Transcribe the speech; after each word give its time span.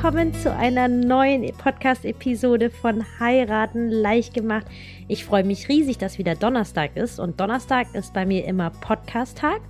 willkommen 0.00 0.32
zu 0.32 0.54
einer 0.54 0.86
neuen 0.86 1.52
Podcast-Episode 1.56 2.70
von 2.70 3.04
Heiraten 3.18 3.90
leicht 3.90 4.32
gemacht. 4.32 4.64
Ich 5.08 5.24
freue 5.24 5.42
mich 5.42 5.68
riesig, 5.68 5.98
dass 5.98 6.18
wieder 6.18 6.36
Donnerstag 6.36 6.96
ist 6.96 7.18
und 7.18 7.40
Donnerstag 7.40 7.92
ist 7.96 8.14
bei 8.14 8.24
mir 8.24 8.44
immer 8.44 8.70
Podcast-Tag. 8.70 9.60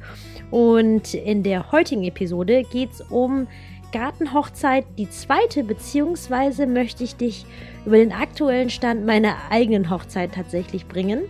Und 0.50 1.14
in 1.14 1.42
der 1.42 1.72
heutigen 1.72 2.04
Episode 2.04 2.64
geht 2.64 2.92
es 2.92 3.00
um 3.00 3.48
Gartenhochzeit, 3.90 4.84
die 4.98 5.08
zweite, 5.08 5.64
beziehungsweise 5.64 6.66
möchte 6.66 7.04
ich 7.04 7.16
dich 7.16 7.46
über 7.86 7.96
den 7.96 8.12
aktuellen 8.12 8.68
Stand 8.68 9.06
meiner 9.06 9.34
eigenen 9.48 9.88
Hochzeit 9.88 10.34
tatsächlich 10.34 10.86
bringen. 10.86 11.22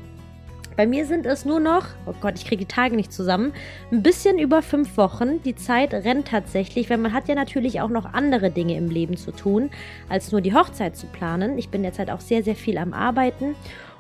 Bei 0.79 0.87
mir 0.87 1.07
sind 1.07 1.27
es 1.27 1.45
nur 1.45 1.59
noch, 1.59 1.87
oh 2.07 2.15
Gott, 2.21 2.35
ich 2.37 2.45
kriege 2.45 2.65
die 2.65 2.73
Tage 2.73 2.95
nicht 2.95 3.13
zusammen, 3.13 3.53
ein 3.91 4.01
bisschen 4.01 4.39
über 4.39 4.63
fünf 4.63 4.97
Wochen. 4.97 5.43
Die 5.43 5.57
Zeit 5.57 5.93
rennt 5.93 6.29
tatsächlich, 6.29 6.89
weil 6.89 6.99
man 6.99 7.13
hat 7.13 7.27
ja 7.27 7.35
natürlich 7.35 7.81
auch 7.81 7.89
noch 7.89 8.15
andere 8.15 8.53
Dinge 8.53 8.77
im 8.77 8.89
Leben 8.89 9.17
zu 9.17 9.33
tun, 9.33 9.71
als 10.09 10.31
nur 10.31 10.41
die 10.41 10.55
Hochzeit 10.55 10.97
zu 10.97 11.09
planen. 11.09 11.59
Ich 11.59 11.71
bin 11.71 11.83
derzeit 11.83 12.13
auch 12.13 12.21
sehr, 12.21 12.45
sehr 12.45 12.55
viel 12.55 12.79
am 12.79 12.93
Arbeiten 12.93 13.57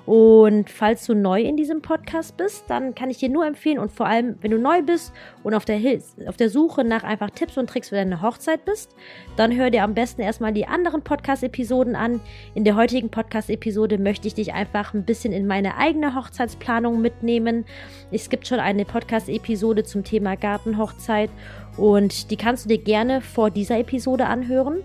und 0.09 0.71
falls 0.71 1.05
du 1.05 1.15
neu 1.15 1.43
in 1.43 1.59
diesem 1.59 1.83
Podcast 1.83 2.39
bist, 2.39 2.65
dann 2.69 2.95
kann 2.95 3.11
ich 3.11 3.19
dir 3.19 3.29
nur 3.29 3.47
empfehlen 3.47 3.79
und 3.79 3.93
vor 3.93 4.07
allem, 4.07 4.39
wenn 4.41 4.53
du 4.53 4.59
neu 4.59 4.81
bist 4.81 5.13
und 5.43 5.53
auf 5.53 5.67
der, 5.67 5.79
auf 6.27 6.39
der 6.39 6.49
Suche 6.49 6.83
nach 6.83 7.05
einfach 7.05 7.29
Tipps 7.29 7.59
und 7.59 7.69
Tricks 7.69 7.91
für 7.91 7.97
deine 7.97 8.23
Hochzeit 8.23 8.65
bist, 8.65 8.97
dann 9.37 9.55
hör 9.55 9.69
dir 9.69 9.85
am 9.85 9.93
besten 9.93 10.23
erstmal 10.23 10.55
die 10.55 10.67
anderen 10.67 11.03
Podcast-Episoden 11.03 11.95
an. 11.95 12.21
In 12.55 12.65
der 12.65 12.75
heutigen 12.75 13.11
Podcast-Episode 13.11 13.99
möchte 13.99 14.29
ich 14.29 14.35
dich 14.35 14.55
einfach 14.55 14.95
ein 14.95 15.05
bisschen 15.05 15.35
in 15.35 15.47
meine 15.47 15.77
eigene 15.77 16.15
Hochzeitsplanung 16.15 17.03
mitnehmen. 17.03 17.67
Es 18.11 18.31
gibt 18.31 18.47
schon 18.47 18.61
eine 18.61 18.87
Podcast-Episode 18.87 19.85
zum 19.85 20.05
Thema 20.05 20.37
Gartenhochzeit 20.37 21.29
und 21.77 22.31
die 22.31 22.37
kannst 22.37 22.65
du 22.65 22.71
dir 22.71 22.83
gerne 22.83 23.21
vor 23.21 23.51
dieser 23.51 23.79
Episode 23.79 24.25
anhören. 24.25 24.85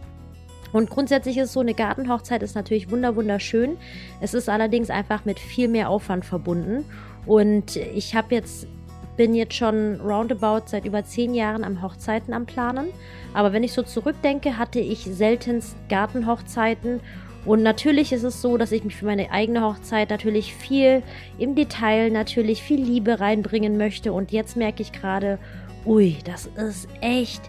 Und 0.73 0.89
grundsätzlich 0.89 1.37
ist 1.37 1.53
so 1.53 1.61
eine 1.61 1.73
Gartenhochzeit 1.73 2.43
ist 2.43 2.55
natürlich 2.55 2.91
wunderschön. 2.91 3.77
Es 4.19 4.33
ist 4.33 4.49
allerdings 4.49 4.89
einfach 4.89 5.23
mit 5.23 5.39
viel 5.39 5.69
mehr 5.69 5.89
Aufwand 5.89 6.25
verbunden. 6.25 6.83
Und 7.25 7.77
ich 7.77 8.15
habe 8.15 8.35
jetzt 8.35 8.67
bin 9.15 9.35
jetzt 9.35 9.53
schon 9.53 10.01
roundabout 10.01 10.63
seit 10.65 10.85
über 10.85 11.05
zehn 11.05 11.35
Jahren 11.35 11.63
am 11.63 11.81
Hochzeiten 11.81 12.33
am 12.33 12.47
Planen. 12.47 12.87
Aber 13.33 13.53
wenn 13.53 13.63
ich 13.63 13.73
so 13.73 13.83
zurückdenke, 13.83 14.57
hatte 14.57 14.79
ich 14.79 15.03
seltenst 15.03 15.75
Gartenhochzeiten. 15.87 16.99
Und 17.45 17.61
natürlich 17.61 18.13
ist 18.13 18.23
es 18.23 18.41
so, 18.41 18.57
dass 18.57 18.71
ich 18.71 18.83
mich 18.83 18.95
für 18.95 19.05
meine 19.05 19.29
eigene 19.31 19.61
Hochzeit 19.61 20.09
natürlich 20.09 20.55
viel 20.55 21.03
im 21.37 21.55
Detail, 21.55 22.09
natürlich 22.09 22.63
viel 22.63 22.81
Liebe 22.81 23.19
reinbringen 23.19 23.77
möchte. 23.77 24.13
Und 24.13 24.31
jetzt 24.31 24.55
merke 24.55 24.81
ich 24.81 24.93
gerade, 24.93 25.37
ui, 25.85 26.17
das 26.25 26.47
ist 26.47 26.87
echt 27.01 27.41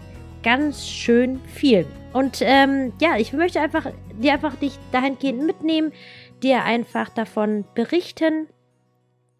ganz 0.45 0.87
schön 0.87 1.41
viel. 1.47 1.87
Und 2.13 2.37
ähm, 2.41 2.93
ja, 3.01 3.17
ich 3.17 3.33
möchte 3.33 3.59
einfach 3.59 3.91
dir 4.21 4.33
einfach 4.33 4.55
dich 4.55 4.77
dahingehend 4.91 5.43
mitnehmen, 5.43 5.91
dir 6.43 6.63
einfach 6.63 7.09
davon 7.09 7.65
berichten. 7.73 8.47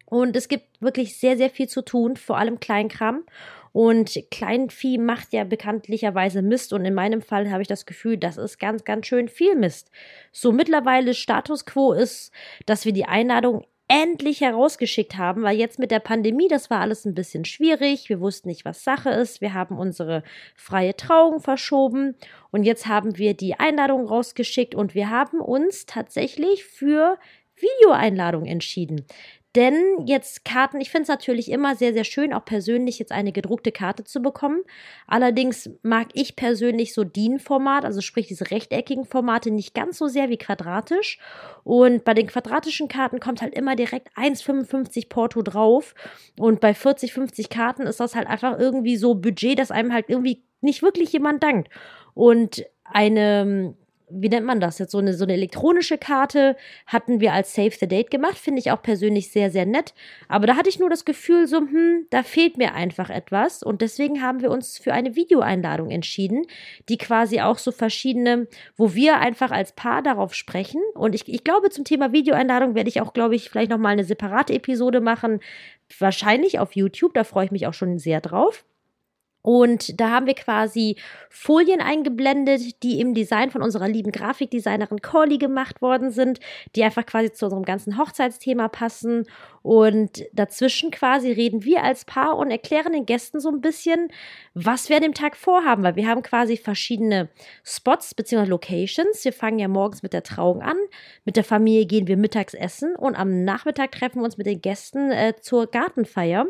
Und 0.04 0.34
es 0.34 0.48
gibt 0.48 0.82
wirklich 0.82 1.16
sehr, 1.16 1.36
sehr 1.36 1.48
viel 1.48 1.68
zu 1.68 1.82
tun, 1.82 2.16
vor 2.16 2.38
allem 2.38 2.58
Kleinkram. 2.58 3.22
Und 3.70 4.18
Kleinvieh 4.32 4.98
macht 4.98 5.32
ja 5.32 5.44
bekanntlicherweise 5.44 6.42
Mist. 6.42 6.72
Und 6.72 6.84
in 6.84 6.94
meinem 6.94 7.22
Fall 7.22 7.52
habe 7.52 7.62
ich 7.62 7.68
das 7.68 7.86
Gefühl, 7.86 8.16
das 8.16 8.36
ist 8.36 8.58
ganz, 8.58 8.82
ganz 8.82 9.06
schön 9.06 9.28
viel 9.28 9.54
Mist. 9.54 9.92
So 10.32 10.50
mittlerweile 10.50 11.14
Status 11.14 11.66
quo 11.66 11.92
ist, 11.92 12.32
dass 12.64 12.84
wir 12.84 12.92
die 12.92 13.04
Einladung 13.04 13.64
endlich 13.88 14.40
herausgeschickt 14.40 15.16
haben, 15.16 15.42
weil 15.42 15.56
jetzt 15.56 15.78
mit 15.78 15.90
der 15.90 16.00
Pandemie, 16.00 16.48
das 16.48 16.70
war 16.70 16.80
alles 16.80 17.04
ein 17.04 17.14
bisschen 17.14 17.44
schwierig. 17.44 18.08
Wir 18.08 18.20
wussten 18.20 18.48
nicht, 18.48 18.64
was 18.64 18.82
Sache 18.82 19.10
ist. 19.10 19.40
Wir 19.40 19.54
haben 19.54 19.78
unsere 19.78 20.24
freie 20.56 20.96
Trauung 20.96 21.40
verschoben 21.40 22.16
und 22.50 22.64
jetzt 22.64 22.86
haben 22.86 23.16
wir 23.16 23.34
die 23.34 23.58
Einladung 23.58 24.06
rausgeschickt 24.06 24.74
und 24.74 24.94
wir 24.94 25.10
haben 25.10 25.40
uns 25.40 25.86
tatsächlich 25.86 26.64
für 26.64 27.18
Videoeinladung 27.56 28.44
entschieden. 28.44 29.06
Denn 29.56 30.04
jetzt 30.04 30.44
Karten, 30.44 30.82
ich 30.82 30.90
finde 30.90 31.04
es 31.04 31.08
natürlich 31.08 31.50
immer 31.50 31.76
sehr, 31.76 31.94
sehr 31.94 32.04
schön, 32.04 32.34
auch 32.34 32.44
persönlich 32.44 32.98
jetzt 32.98 33.10
eine 33.10 33.32
gedruckte 33.32 33.72
Karte 33.72 34.04
zu 34.04 34.20
bekommen. 34.20 34.60
Allerdings 35.06 35.70
mag 35.82 36.08
ich 36.12 36.36
persönlich 36.36 36.92
so 36.92 37.04
DIN-Format, 37.04 37.86
also 37.86 38.02
sprich 38.02 38.26
diese 38.26 38.50
rechteckigen 38.50 39.06
Formate, 39.06 39.50
nicht 39.50 39.72
ganz 39.72 39.96
so 39.96 40.08
sehr 40.08 40.28
wie 40.28 40.36
quadratisch. 40.36 41.18
Und 41.64 42.04
bei 42.04 42.12
den 42.12 42.26
quadratischen 42.26 42.88
Karten 42.88 43.18
kommt 43.18 43.40
halt 43.40 43.54
immer 43.54 43.76
direkt 43.76 44.14
1,55 44.14 45.08
Porto 45.08 45.40
drauf. 45.40 45.94
Und 46.38 46.60
bei 46.60 46.74
40, 46.74 47.14
50 47.14 47.48
Karten 47.48 47.82
ist 47.86 47.98
das 47.98 48.14
halt 48.14 48.26
einfach 48.26 48.58
irgendwie 48.58 48.98
so 48.98 49.14
Budget, 49.14 49.58
dass 49.58 49.70
einem 49.70 49.94
halt 49.94 50.10
irgendwie 50.10 50.44
nicht 50.60 50.82
wirklich 50.82 51.14
jemand 51.14 51.42
dankt. 51.42 51.70
Und 52.12 52.62
eine 52.84 53.74
wie 54.08 54.28
nennt 54.28 54.46
man 54.46 54.60
das 54.60 54.78
jetzt, 54.78 54.92
so 54.92 54.98
eine, 54.98 55.14
so 55.14 55.24
eine 55.24 55.32
elektronische 55.32 55.98
Karte 55.98 56.56
hatten 56.86 57.20
wir 57.20 57.32
als 57.32 57.54
Save 57.54 57.72
the 57.72 57.88
Date 57.88 58.10
gemacht, 58.10 58.38
finde 58.38 58.60
ich 58.60 58.70
auch 58.70 58.80
persönlich 58.80 59.32
sehr, 59.32 59.50
sehr 59.50 59.66
nett. 59.66 59.94
Aber 60.28 60.46
da 60.46 60.56
hatte 60.56 60.68
ich 60.68 60.78
nur 60.78 60.88
das 60.88 61.04
Gefühl, 61.04 61.46
so, 61.46 61.58
hm, 61.58 62.06
da 62.10 62.22
fehlt 62.22 62.56
mir 62.56 62.74
einfach 62.74 63.10
etwas. 63.10 63.62
Und 63.62 63.80
deswegen 63.80 64.22
haben 64.22 64.42
wir 64.42 64.50
uns 64.50 64.78
für 64.78 64.92
eine 64.92 65.16
Videoeinladung 65.16 65.90
entschieden, 65.90 66.46
die 66.88 66.98
quasi 66.98 67.40
auch 67.40 67.58
so 67.58 67.72
verschiedene, 67.72 68.46
wo 68.76 68.94
wir 68.94 69.18
einfach 69.18 69.50
als 69.50 69.72
Paar 69.72 70.02
darauf 70.02 70.34
sprechen. 70.34 70.80
Und 70.94 71.14
ich, 71.14 71.28
ich 71.28 71.42
glaube, 71.42 71.70
zum 71.70 71.84
Thema 71.84 72.12
Videoeinladung 72.12 72.74
werde 72.74 72.88
ich 72.88 73.00
auch, 73.00 73.12
glaube 73.12 73.34
ich, 73.34 73.50
vielleicht 73.50 73.70
nochmal 73.70 73.92
eine 73.92 74.04
separate 74.04 74.52
Episode 74.52 75.00
machen. 75.00 75.40
Wahrscheinlich 75.98 76.58
auf 76.58 76.76
YouTube, 76.76 77.14
da 77.14 77.24
freue 77.24 77.46
ich 77.46 77.50
mich 77.50 77.66
auch 77.66 77.74
schon 77.74 77.98
sehr 77.98 78.20
drauf. 78.20 78.64
Und 79.46 80.00
da 80.00 80.10
haben 80.10 80.26
wir 80.26 80.34
quasi 80.34 80.96
Folien 81.30 81.80
eingeblendet, 81.80 82.82
die 82.82 82.98
im 82.98 83.14
Design 83.14 83.52
von 83.52 83.62
unserer 83.62 83.86
lieben 83.86 84.10
Grafikdesignerin 84.10 85.02
Corley 85.02 85.38
gemacht 85.38 85.80
worden 85.80 86.10
sind, 86.10 86.40
die 86.74 86.82
einfach 86.82 87.06
quasi 87.06 87.30
zu 87.30 87.44
unserem 87.44 87.64
ganzen 87.64 87.96
Hochzeitsthema 87.96 88.66
passen. 88.66 89.24
Und 89.62 90.24
dazwischen 90.32 90.90
quasi 90.90 91.30
reden 91.30 91.62
wir 91.62 91.84
als 91.84 92.04
Paar 92.04 92.36
und 92.36 92.50
erklären 92.50 92.92
den 92.92 93.06
Gästen 93.06 93.38
so 93.38 93.48
ein 93.48 93.60
bisschen, 93.60 94.08
was 94.54 94.88
wir 94.88 94.96
an 94.96 95.02
dem 95.02 95.14
Tag 95.14 95.36
vorhaben, 95.36 95.84
weil 95.84 95.94
wir 95.94 96.08
haben 96.08 96.22
quasi 96.22 96.56
verschiedene 96.56 97.28
Spots 97.62 98.16
bzw. 98.16 98.46
Locations. 98.46 99.24
Wir 99.24 99.32
fangen 99.32 99.60
ja 99.60 99.68
morgens 99.68 100.02
mit 100.02 100.12
der 100.12 100.24
Trauung 100.24 100.60
an. 100.60 100.76
Mit 101.24 101.36
der 101.36 101.44
Familie 101.44 101.86
gehen 101.86 102.08
wir 102.08 102.16
mittags 102.16 102.54
essen 102.54 102.96
und 102.96 103.14
am 103.14 103.44
Nachmittag 103.44 103.92
treffen 103.92 104.22
wir 104.22 104.24
uns 104.24 104.38
mit 104.38 104.48
den 104.48 104.60
Gästen 104.60 105.12
äh, 105.12 105.34
zur 105.40 105.68
Gartenfeier 105.68 106.46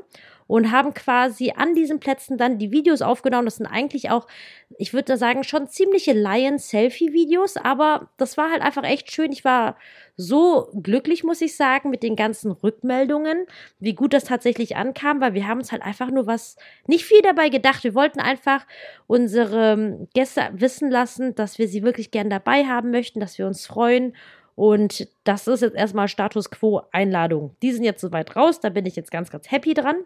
und 0.46 0.70
haben 0.70 0.94
quasi 0.94 1.52
an 1.56 1.74
diesen 1.74 2.00
Plätzen 2.00 2.38
dann 2.38 2.58
die 2.58 2.70
Videos 2.70 3.02
aufgenommen. 3.02 3.46
Das 3.46 3.56
sind 3.56 3.66
eigentlich 3.66 4.10
auch, 4.10 4.26
ich 4.78 4.92
würde 4.92 5.04
da 5.04 5.16
sagen, 5.16 5.44
schon 5.44 5.68
ziemliche 5.68 6.12
Lion-Selfie-Videos, 6.12 7.56
aber 7.56 8.10
das 8.16 8.36
war 8.36 8.50
halt 8.50 8.62
einfach 8.62 8.84
echt 8.84 9.10
schön. 9.12 9.32
Ich 9.32 9.44
war 9.44 9.76
so 10.16 10.70
glücklich, 10.82 11.24
muss 11.24 11.40
ich 11.40 11.56
sagen, 11.56 11.90
mit 11.90 12.02
den 12.02 12.16
ganzen 12.16 12.52
Rückmeldungen, 12.52 13.46
wie 13.80 13.94
gut 13.94 14.14
das 14.14 14.24
tatsächlich 14.24 14.76
ankam, 14.76 15.20
weil 15.20 15.34
wir 15.34 15.46
haben 15.46 15.58
uns 15.58 15.72
halt 15.72 15.82
einfach 15.82 16.10
nur 16.10 16.26
was, 16.26 16.56
nicht 16.86 17.04
viel 17.04 17.22
dabei 17.22 17.48
gedacht. 17.48 17.84
Wir 17.84 17.94
wollten 17.94 18.20
einfach 18.20 18.66
unsere 19.06 20.06
Gäste 20.14 20.48
wissen 20.52 20.90
lassen, 20.90 21.34
dass 21.34 21.58
wir 21.58 21.68
sie 21.68 21.82
wirklich 21.82 22.10
gern 22.10 22.30
dabei 22.30 22.64
haben 22.64 22.90
möchten, 22.90 23.20
dass 23.20 23.38
wir 23.38 23.46
uns 23.46 23.66
freuen. 23.66 24.14
Und 24.54 25.06
das 25.24 25.46
ist 25.48 25.60
jetzt 25.60 25.76
erstmal 25.76 26.08
Status 26.08 26.50
Quo 26.50 26.82
Einladung. 26.92 27.54
Die 27.62 27.72
sind 27.72 27.84
jetzt 27.84 28.00
soweit 28.00 28.36
raus, 28.36 28.60
da 28.60 28.70
bin 28.70 28.86
ich 28.86 28.96
jetzt 28.96 29.10
ganz, 29.10 29.30
ganz 29.30 29.50
happy 29.50 29.74
dran. 29.74 29.96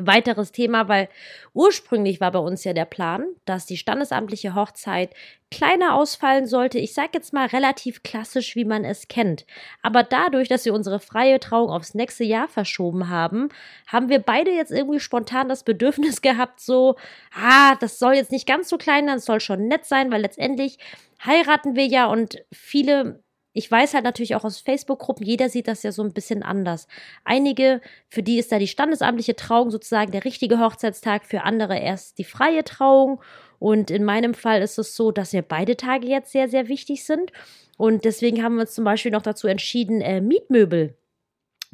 Weiteres 0.00 0.52
Thema, 0.52 0.88
weil 0.88 1.08
ursprünglich 1.54 2.20
war 2.20 2.32
bei 2.32 2.38
uns 2.38 2.64
ja 2.64 2.72
der 2.72 2.84
Plan, 2.84 3.24
dass 3.44 3.66
die 3.66 3.76
standesamtliche 3.76 4.54
Hochzeit 4.54 5.10
kleiner 5.50 5.94
ausfallen 5.94 6.46
sollte. 6.46 6.78
Ich 6.78 6.94
sage 6.94 7.10
jetzt 7.14 7.32
mal 7.32 7.46
relativ 7.46 8.02
klassisch, 8.02 8.54
wie 8.54 8.64
man 8.64 8.84
es 8.84 9.08
kennt. 9.08 9.46
Aber 9.82 10.02
dadurch, 10.02 10.48
dass 10.48 10.64
wir 10.64 10.74
unsere 10.74 11.00
freie 11.00 11.40
Trauung 11.40 11.70
aufs 11.70 11.94
nächste 11.94 12.24
Jahr 12.24 12.48
verschoben 12.48 13.08
haben, 13.08 13.48
haben 13.86 14.08
wir 14.08 14.18
beide 14.18 14.50
jetzt 14.50 14.72
irgendwie 14.72 15.00
spontan 15.00 15.48
das 15.48 15.64
Bedürfnis 15.64 16.22
gehabt, 16.22 16.60
so, 16.60 16.96
ah, 17.34 17.76
das 17.76 17.98
soll 17.98 18.14
jetzt 18.14 18.32
nicht 18.32 18.46
ganz 18.46 18.68
so 18.68 18.78
klein 18.78 19.06
sein, 19.06 19.18
soll 19.18 19.40
schon 19.40 19.68
nett 19.68 19.84
sein, 19.84 20.10
weil 20.12 20.22
letztendlich 20.22 20.78
heiraten 21.24 21.74
wir 21.74 21.86
ja 21.86 22.06
und 22.06 22.44
viele 22.52 23.22
ich 23.52 23.70
weiß 23.70 23.94
halt 23.94 24.04
natürlich 24.04 24.34
auch 24.34 24.44
aus 24.44 24.60
Facebook-Gruppen, 24.60 25.26
jeder 25.26 25.48
sieht 25.48 25.68
das 25.68 25.82
ja 25.82 25.92
so 25.92 26.02
ein 26.02 26.12
bisschen 26.12 26.42
anders. 26.42 26.86
Einige, 27.24 27.80
für 28.08 28.22
die 28.22 28.38
ist 28.38 28.52
da 28.52 28.58
die 28.58 28.68
standesamtliche 28.68 29.36
Trauung 29.36 29.70
sozusagen 29.70 30.12
der 30.12 30.24
richtige 30.24 30.60
Hochzeitstag, 30.60 31.24
für 31.24 31.42
andere 31.42 31.78
erst 31.78 32.18
die 32.18 32.24
freie 32.24 32.64
Trauung. 32.64 33.20
Und 33.58 33.90
in 33.90 34.04
meinem 34.04 34.34
Fall 34.34 34.62
ist 34.62 34.78
es 34.78 34.94
so, 34.94 35.10
dass 35.10 35.32
mir 35.32 35.42
beide 35.42 35.76
Tage 35.76 36.06
jetzt 36.06 36.32
sehr, 36.32 36.48
sehr 36.48 36.68
wichtig 36.68 37.04
sind. 37.04 37.32
Und 37.76 38.04
deswegen 38.04 38.42
haben 38.42 38.56
wir 38.56 38.62
uns 38.62 38.74
zum 38.74 38.84
Beispiel 38.84 39.12
noch 39.12 39.22
dazu 39.22 39.46
entschieden, 39.46 40.00
äh, 40.00 40.20
Mietmöbel 40.20 40.97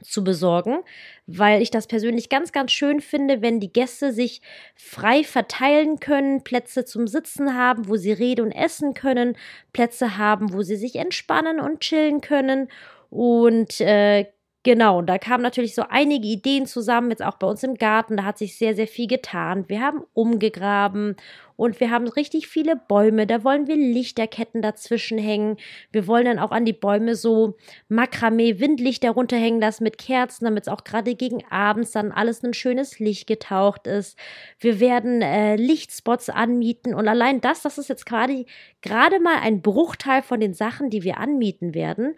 zu 0.04 0.22
besorgen, 0.22 0.78
weil 1.26 1.62
ich 1.62 1.70
das 1.70 1.86
persönlich 1.86 2.28
ganz, 2.28 2.52
ganz 2.52 2.72
schön 2.72 3.00
finde, 3.00 3.42
wenn 3.42 3.60
die 3.60 3.72
Gäste 3.72 4.12
sich 4.12 4.40
frei 4.76 5.24
verteilen 5.24 5.98
können, 6.00 6.44
Plätze 6.44 6.84
zum 6.84 7.06
Sitzen 7.08 7.54
haben, 7.56 7.88
wo 7.88 7.96
sie 7.96 8.12
reden 8.12 8.46
und 8.46 8.52
essen 8.52 8.94
können, 8.94 9.36
Plätze 9.72 10.16
haben, 10.18 10.52
wo 10.52 10.62
sie 10.62 10.76
sich 10.76 10.96
entspannen 10.96 11.60
und 11.60 11.80
chillen 11.80 12.20
können. 12.20 12.68
Und 13.10 13.80
äh, 13.80 14.26
Genau, 14.66 15.00
und 15.00 15.06
da 15.10 15.18
kamen 15.18 15.42
natürlich 15.42 15.74
so 15.74 15.84
einige 15.90 16.26
Ideen 16.26 16.64
zusammen, 16.64 17.10
jetzt 17.10 17.22
auch 17.22 17.36
bei 17.36 17.46
uns 17.46 17.62
im 17.62 17.74
Garten. 17.74 18.16
Da 18.16 18.24
hat 18.24 18.38
sich 18.38 18.56
sehr, 18.56 18.74
sehr 18.74 18.86
viel 18.88 19.06
getan. 19.06 19.68
Wir 19.68 19.82
haben 19.82 20.00
umgegraben 20.14 21.16
und 21.56 21.80
wir 21.80 21.90
haben 21.90 22.08
richtig 22.08 22.48
viele 22.48 22.74
Bäume. 22.74 23.26
Da 23.26 23.44
wollen 23.44 23.66
wir 23.66 23.76
Lichterketten 23.76 24.62
dazwischen 24.62 25.18
hängen. 25.18 25.58
Wir 25.92 26.06
wollen 26.06 26.24
dann 26.24 26.38
auch 26.38 26.50
an 26.50 26.64
die 26.64 26.72
Bäume 26.72 27.14
so 27.14 27.58
Makramee, 27.90 28.58
Windlichter 28.58 29.10
runterhängen 29.10 29.60
lassen 29.60 29.84
mit 29.84 29.98
Kerzen, 29.98 30.46
damit 30.46 30.62
es 30.62 30.68
auch 30.68 30.84
gerade 30.84 31.14
gegen 31.14 31.44
abends 31.50 31.92
dann 31.92 32.10
alles 32.10 32.42
ein 32.42 32.54
schönes 32.54 32.98
Licht 32.98 33.26
getaucht 33.26 33.86
ist. 33.86 34.18
Wir 34.58 34.80
werden 34.80 35.20
äh, 35.20 35.56
Lichtspots 35.56 36.30
anmieten 36.30 36.94
und 36.94 37.06
allein 37.06 37.42
das, 37.42 37.60
das 37.60 37.76
ist 37.76 37.88
jetzt 37.88 38.06
gerade 38.06 38.46
gerade 38.80 39.20
mal 39.20 39.40
ein 39.42 39.60
Bruchteil 39.60 40.22
von 40.22 40.40
den 40.40 40.54
Sachen, 40.54 40.88
die 40.88 41.02
wir 41.02 41.18
anmieten 41.18 41.74
werden. 41.74 42.14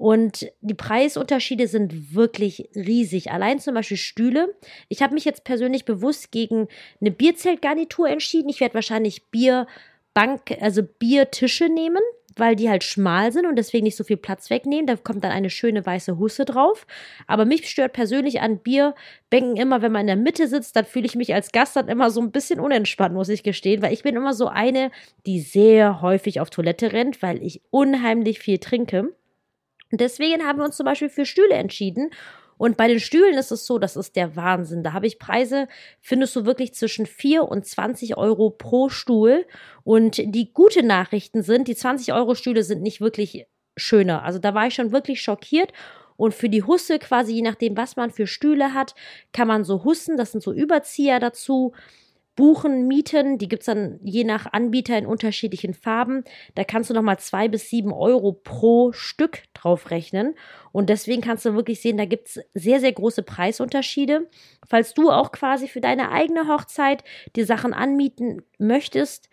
Und 0.00 0.50
die 0.62 0.72
Preisunterschiede 0.72 1.68
sind 1.68 2.14
wirklich 2.14 2.70
riesig. 2.74 3.30
Allein 3.32 3.58
zum 3.58 3.74
Beispiel 3.74 3.98
Stühle. 3.98 4.54
Ich 4.88 5.02
habe 5.02 5.12
mich 5.12 5.26
jetzt 5.26 5.44
persönlich 5.44 5.84
bewusst 5.84 6.32
gegen 6.32 6.68
eine 7.02 7.10
Bierzeltgarnitur 7.10 8.08
entschieden. 8.08 8.48
Ich 8.48 8.60
werde 8.60 8.72
wahrscheinlich 8.76 9.26
Bierbank, 9.26 10.56
also 10.58 10.82
Biertische 10.82 11.68
nehmen, 11.68 12.00
weil 12.34 12.56
die 12.56 12.70
halt 12.70 12.82
schmal 12.82 13.30
sind 13.30 13.44
und 13.44 13.56
deswegen 13.56 13.84
nicht 13.84 13.96
so 13.98 14.02
viel 14.02 14.16
Platz 14.16 14.48
wegnehmen. 14.48 14.86
Da 14.86 14.96
kommt 14.96 15.22
dann 15.22 15.32
eine 15.32 15.50
schöne 15.50 15.84
weiße 15.84 16.16
Husse 16.16 16.46
drauf. 16.46 16.86
Aber 17.26 17.44
mich 17.44 17.68
stört 17.68 17.92
persönlich 17.92 18.40
an 18.40 18.56
Bierbänken 18.56 19.58
immer, 19.58 19.82
wenn 19.82 19.92
man 19.92 20.00
in 20.00 20.06
der 20.06 20.16
Mitte 20.16 20.48
sitzt, 20.48 20.76
dann 20.76 20.86
fühle 20.86 21.04
ich 21.04 21.14
mich 21.14 21.34
als 21.34 21.52
Gast 21.52 21.76
dann 21.76 21.88
immer 21.88 22.10
so 22.10 22.22
ein 22.22 22.32
bisschen 22.32 22.58
unentspannt, 22.58 23.14
muss 23.14 23.28
ich 23.28 23.42
gestehen, 23.42 23.82
weil 23.82 23.92
ich 23.92 24.02
bin 24.02 24.16
immer 24.16 24.32
so 24.32 24.46
eine, 24.46 24.92
die 25.26 25.40
sehr 25.40 26.00
häufig 26.00 26.40
auf 26.40 26.48
Toilette 26.48 26.94
rennt, 26.94 27.20
weil 27.20 27.42
ich 27.42 27.60
unheimlich 27.68 28.38
viel 28.38 28.56
trinke. 28.56 29.12
Deswegen 29.92 30.44
haben 30.44 30.58
wir 30.58 30.64
uns 30.64 30.76
zum 30.76 30.84
Beispiel 30.86 31.08
für 31.08 31.26
Stühle 31.26 31.54
entschieden. 31.54 32.10
Und 32.60 32.76
bei 32.76 32.88
den 32.88 33.00
Stühlen 33.00 33.38
ist 33.38 33.52
es 33.52 33.64
so, 33.64 33.78
das 33.78 33.96
ist 33.96 34.16
der 34.16 34.36
Wahnsinn. 34.36 34.82
Da 34.82 34.92
habe 34.92 35.06
ich 35.06 35.18
Preise, 35.18 35.66
findest 36.02 36.36
du 36.36 36.44
wirklich 36.44 36.74
zwischen 36.74 37.06
4 37.06 37.44
und 37.44 37.64
20 37.64 38.18
Euro 38.18 38.50
pro 38.50 38.90
Stuhl. 38.90 39.46
Und 39.82 40.18
die 40.18 40.52
gute 40.52 40.82
Nachrichten 40.82 41.42
sind, 41.42 41.68
die 41.68 41.74
20 41.74 42.12
Euro 42.12 42.34
Stühle 42.34 42.62
sind 42.62 42.82
nicht 42.82 43.00
wirklich 43.00 43.46
schöner. 43.78 44.24
Also 44.24 44.38
da 44.38 44.52
war 44.54 44.66
ich 44.66 44.74
schon 44.74 44.92
wirklich 44.92 45.22
schockiert. 45.22 45.72
Und 46.18 46.34
für 46.34 46.50
die 46.50 46.62
Husse, 46.62 46.98
quasi 46.98 47.32
je 47.32 47.40
nachdem, 47.40 47.78
was 47.78 47.96
man 47.96 48.10
für 48.10 48.26
Stühle 48.26 48.74
hat, 48.74 48.94
kann 49.32 49.48
man 49.48 49.64
so 49.64 49.84
Hussen, 49.84 50.18
das 50.18 50.32
sind 50.32 50.42
so 50.42 50.52
Überzieher 50.52 51.18
dazu, 51.18 51.72
buchen, 52.40 52.88
mieten. 52.88 53.36
Die 53.36 53.48
gibt 53.48 53.60
es 53.60 53.66
dann 53.66 54.00
je 54.02 54.24
nach 54.24 54.50
Anbieter 54.50 54.96
in 54.96 55.04
unterschiedlichen 55.04 55.74
Farben. 55.74 56.24
Da 56.54 56.64
kannst 56.64 56.88
du 56.88 56.94
nochmal 56.94 57.18
zwei 57.18 57.48
bis 57.48 57.68
sieben 57.68 57.92
Euro 57.92 58.32
pro 58.32 58.92
Stück 58.92 59.42
drauf 59.52 59.90
rechnen. 59.90 60.34
Und 60.72 60.88
deswegen 60.88 61.20
kannst 61.20 61.44
du 61.44 61.54
wirklich 61.54 61.82
sehen, 61.82 61.98
da 61.98 62.06
gibt 62.06 62.28
es 62.28 62.40
sehr, 62.54 62.80
sehr 62.80 62.92
große 62.92 63.24
Preisunterschiede. 63.24 64.26
Falls 64.66 64.94
du 64.94 65.10
auch 65.10 65.32
quasi 65.32 65.68
für 65.68 65.82
deine 65.82 66.12
eigene 66.12 66.48
Hochzeit 66.48 67.04
die 67.36 67.44
Sachen 67.44 67.74
anmieten 67.74 68.40
möchtest, 68.56 69.28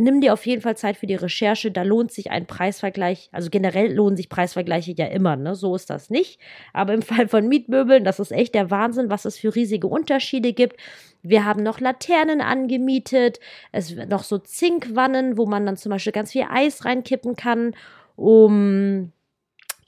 nimm 0.00 0.20
dir 0.20 0.32
auf 0.32 0.46
jeden 0.46 0.62
Fall 0.62 0.76
Zeit 0.76 0.96
für 0.96 1.06
die 1.06 1.14
Recherche. 1.14 1.70
Da 1.70 1.82
lohnt 1.82 2.12
sich 2.12 2.30
ein 2.30 2.46
Preisvergleich. 2.46 3.28
Also 3.32 3.50
generell 3.50 3.92
lohnen 3.92 4.16
sich 4.16 4.28
Preisvergleiche 4.28 4.94
ja 4.96 5.06
immer, 5.06 5.36
ne? 5.36 5.54
So 5.54 5.74
ist 5.74 5.90
das 5.90 6.10
nicht. 6.10 6.40
Aber 6.72 6.94
im 6.94 7.02
Fall 7.10 7.28
von 7.28 7.48
Mietmöbeln, 7.48 8.04
das 8.04 8.20
ist 8.20 8.32
echt 8.32 8.54
der 8.54 8.70
Wahnsinn, 8.70 9.10
was 9.10 9.24
es 9.24 9.38
für 9.38 9.54
riesige 9.54 9.86
Unterschiede 9.86 10.52
gibt. 10.52 10.76
Wir 11.22 11.44
haben 11.44 11.62
noch 11.62 11.80
Laternen 11.80 12.40
angemietet. 12.40 13.40
Es 13.72 13.94
noch 13.94 14.22
so 14.22 14.38
Zinkwannen, 14.38 15.36
wo 15.36 15.46
man 15.46 15.66
dann 15.66 15.76
zum 15.76 15.90
Beispiel 15.90 16.12
ganz 16.12 16.32
viel 16.32 16.46
Eis 16.50 16.84
reinkippen 16.84 17.36
kann, 17.36 17.74
um 18.16 19.12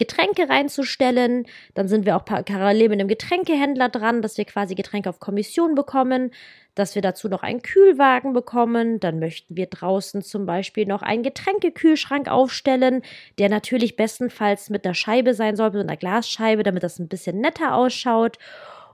Getränke 0.03 0.49
reinzustellen. 0.49 1.47
Dann 1.75 1.89
sind 1.89 2.07
wir 2.07 2.17
auch 2.17 2.25
parallel 2.25 2.89
mit 2.89 3.01
einem 3.01 3.09
Getränkehändler 3.09 3.89
dran, 3.89 4.23
dass 4.23 4.37
wir 4.37 4.45
quasi 4.45 4.75
Getränke 4.75 5.09
auf 5.09 5.21
Kommission 5.21 5.75
bekommen 5.75 6.31
dass 6.75 6.95
wir 6.95 7.03
dazu 7.03 7.29
noch 7.29 7.43
einen 7.43 7.63
Kühlwagen 7.63 8.33
bekommen. 8.33 9.01
Dann 9.01 9.19
möchten 9.19 9.57
wir 9.57 9.67
draußen 9.67 10.23
zum 10.23 10.47
Beispiel 10.47 10.87
noch 10.87 11.03
einen 11.03 11.23
Getränkekühlschrank 11.23 12.29
aufstellen, 12.29 13.03
der 13.39 13.49
natürlich 13.49 13.97
bestenfalls 13.97 14.71
mit 14.71 14.85
einer 14.85 14.95
Scheibe 14.95 15.35
sein 15.35 15.57
soll, 15.57 15.71
mit 15.71 15.83
einer 15.83 15.97
Glasscheibe, 15.97 16.63
damit 16.63 16.83
das 16.83 16.99
ein 16.99 17.09
bisschen 17.09 17.41
netter 17.41 17.75
ausschaut. 17.75 18.39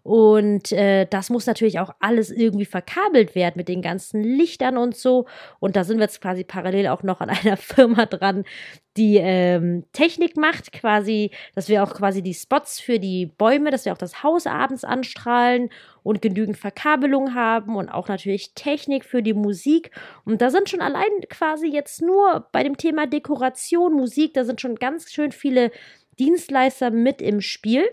Und 0.09 0.73
äh, 0.73 1.05
das 1.05 1.29
muss 1.29 1.45
natürlich 1.45 1.81
auch 1.81 1.91
alles 2.01 2.31
irgendwie 2.31 2.65
verkabelt 2.65 3.35
werden 3.35 3.57
mit 3.57 3.69
den 3.69 3.83
ganzen 3.83 4.25
Lichtern 4.25 4.79
und 4.79 4.97
so. 4.97 5.27
Und 5.61 5.77
da 5.77 5.85
sind 5.85 5.99
wir 5.99 6.05
jetzt 6.05 6.23
quasi 6.23 6.45
parallel 6.45 6.87
auch 6.87 7.03
noch 7.03 7.21
an 7.21 7.29
einer 7.45 7.59
Firma 7.59 8.07
dran, 8.07 8.45
die 8.97 9.19
ähm, 9.19 9.85
Technik 9.93 10.39
macht, 10.39 10.73
quasi, 10.73 11.31
dass 11.55 11.69
wir 11.69 11.83
auch 11.83 11.93
quasi 11.93 12.23
die 12.23 12.33
Spots 12.33 12.81
für 12.81 12.99
die 12.99 13.27
Bäume, 13.27 13.71
dass 13.71 13.85
wir 13.85 13.93
auch 13.93 13.99
das 13.99 14.23
Haus 14.23 14.47
abends 14.47 14.83
anstrahlen 14.83 15.69
und 16.03 16.23
genügend 16.23 16.57
Verkabelung 16.57 17.35
haben 17.35 17.77
und 17.77 17.91
auch 17.91 18.09
natürlich 18.09 18.55
Technik 18.55 19.05
für 19.05 19.23
die 19.23 19.35
Musik. 19.35 19.91
Und 20.25 20.41
da 20.41 20.49
sind 20.49 20.71
schon 20.71 20.81
allein 20.81 21.11
quasi 21.29 21.67
jetzt 21.67 22.01
nur 22.01 22.49
bei 22.51 22.63
dem 22.63 22.79
Thema 22.79 23.07
Dekoration, 23.07 23.93
Musik, 23.93 24.33
da 24.33 24.47
sind 24.47 24.63
schon 24.63 24.77
ganz 24.77 25.13
schön 25.13 25.33
viele 25.33 25.71
Dienstleister 26.19 26.91
mit 26.91 27.21
im 27.21 27.43
Spiel. 27.43 27.85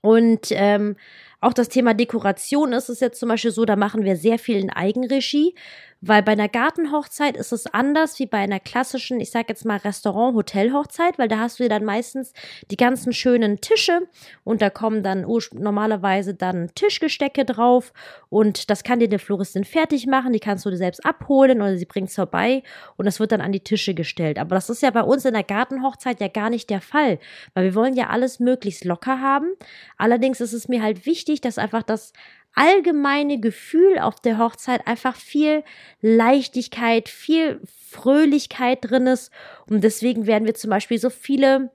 Und 0.00 0.48
ähm, 0.50 0.96
auch 1.40 1.52
das 1.52 1.68
Thema 1.68 1.94
Dekoration 1.94 2.72
ist 2.72 2.88
es 2.88 3.00
jetzt 3.00 3.20
zum 3.20 3.28
Beispiel 3.28 3.50
so, 3.52 3.64
da 3.64 3.76
machen 3.76 4.04
wir 4.04 4.16
sehr 4.16 4.38
viel 4.38 4.56
in 4.56 4.70
Eigenregie. 4.70 5.54
Weil 6.00 6.22
bei 6.22 6.32
einer 6.32 6.48
Gartenhochzeit 6.48 7.36
ist 7.36 7.52
es 7.52 7.66
anders 7.66 8.20
wie 8.20 8.26
bei 8.26 8.38
einer 8.38 8.60
klassischen, 8.60 9.18
ich 9.18 9.32
sag 9.32 9.48
jetzt 9.48 9.64
mal 9.64 9.78
Restaurant-Hotel-Hochzeit, 9.78 11.18
weil 11.18 11.26
da 11.26 11.38
hast 11.38 11.58
du 11.58 11.68
dann 11.68 11.84
meistens 11.84 12.32
die 12.70 12.76
ganzen 12.76 13.12
schönen 13.12 13.60
Tische 13.60 14.02
und 14.44 14.62
da 14.62 14.70
kommen 14.70 15.02
dann 15.02 15.26
normalerweise 15.52 16.34
dann 16.34 16.70
Tischgestecke 16.76 17.44
drauf 17.44 17.92
und 18.28 18.70
das 18.70 18.84
kann 18.84 19.00
dir 19.00 19.08
der 19.08 19.18
Floristin 19.18 19.64
fertig 19.64 20.06
machen, 20.06 20.32
die 20.32 20.38
kannst 20.38 20.64
du 20.64 20.70
dir 20.70 20.76
selbst 20.76 21.04
abholen 21.04 21.60
oder 21.60 21.76
sie 21.76 21.84
bringt 21.84 22.10
es 22.10 22.14
vorbei 22.14 22.62
und 22.96 23.06
das 23.06 23.18
wird 23.18 23.32
dann 23.32 23.40
an 23.40 23.52
die 23.52 23.64
Tische 23.64 23.94
gestellt. 23.94 24.38
Aber 24.38 24.54
das 24.54 24.70
ist 24.70 24.82
ja 24.82 24.90
bei 24.90 25.02
uns 25.02 25.24
in 25.24 25.34
der 25.34 25.42
Gartenhochzeit 25.42 26.20
ja 26.20 26.28
gar 26.28 26.48
nicht 26.48 26.70
der 26.70 26.80
Fall, 26.80 27.18
weil 27.54 27.64
wir 27.64 27.74
wollen 27.74 27.96
ja 27.96 28.06
alles 28.08 28.38
möglichst 28.38 28.84
locker 28.84 29.20
haben. 29.20 29.48
Allerdings 29.96 30.40
ist 30.40 30.52
es 30.52 30.68
mir 30.68 30.80
halt 30.80 31.06
wichtig, 31.06 31.40
dass 31.40 31.58
einfach 31.58 31.82
das 31.82 32.12
allgemeine 32.54 33.40
Gefühl 33.40 33.98
auf 33.98 34.20
der 34.20 34.38
Hochzeit 34.38 34.86
einfach 34.86 35.16
viel 35.16 35.62
Leichtigkeit, 36.00 37.08
viel 37.08 37.60
Fröhlichkeit 37.64 38.78
drin 38.82 39.06
ist. 39.06 39.30
Und 39.68 39.84
deswegen 39.84 40.26
werden 40.26 40.46
wir 40.46 40.54
zum 40.54 40.70
Beispiel 40.70 40.98
so 40.98 41.10
viele 41.10 41.70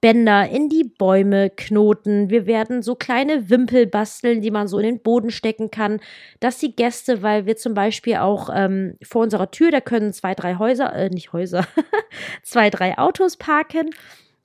Bänder 0.00 0.48
in 0.48 0.68
die 0.68 0.84
Bäume 0.84 1.50
knoten. 1.50 2.28
Wir 2.28 2.46
werden 2.46 2.82
so 2.82 2.94
kleine 2.94 3.48
Wimpel 3.48 3.86
basteln, 3.86 4.42
die 4.42 4.50
man 4.50 4.68
so 4.68 4.78
in 4.78 4.84
den 4.84 5.02
Boden 5.02 5.30
stecken 5.30 5.70
kann, 5.70 6.00
dass 6.38 6.58
die 6.58 6.76
Gäste, 6.76 7.22
weil 7.22 7.46
wir 7.46 7.56
zum 7.56 7.74
Beispiel 7.74 8.16
auch 8.16 8.50
ähm, 8.54 8.96
vor 9.02 9.22
unserer 9.22 9.50
Tür, 9.50 9.70
da 9.70 9.80
können 9.80 10.12
zwei, 10.12 10.34
drei 10.34 10.56
Häuser, 10.56 10.94
äh, 10.94 11.08
nicht 11.08 11.32
Häuser, 11.32 11.66
zwei, 12.42 12.68
drei 12.70 12.98
Autos 12.98 13.36
parken. 13.36 13.90